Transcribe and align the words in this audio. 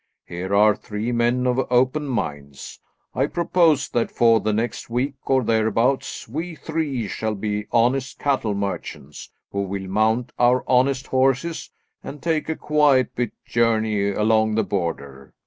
Here 0.25 0.55
are 0.55 0.75
three 0.75 1.11
men 1.11 1.45
of 1.45 1.59
open 1.69 2.07
minds. 2.07 2.79
I 3.13 3.27
propose 3.27 3.87
that 3.89 4.09
for 4.09 4.39
the 4.39 4.51
next 4.51 4.89
week, 4.89 5.13
or 5.27 5.43
thereabouts, 5.43 6.27
we 6.27 6.55
three 6.55 7.07
shall 7.07 7.35
be 7.35 7.67
honest 7.71 8.17
cattle 8.17 8.55
merchants, 8.55 9.29
who 9.51 9.61
will 9.61 9.85
mount 9.87 10.31
our 10.39 10.63
honest 10.65 11.05
horses 11.05 11.69
and 12.03 12.19
take 12.19 12.49
a 12.49 12.55
quiet 12.55 13.13
bit 13.15 13.33
journey 13.45 14.09
along 14.09 14.55
the 14.55 14.63
Border. 14.63 15.35